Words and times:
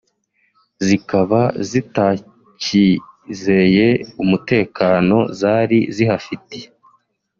zikaba 0.85 1.41
zitakizeye 1.69 3.87
umutekano 4.23 5.17
zari 5.39 5.79
zihafite 5.95 6.57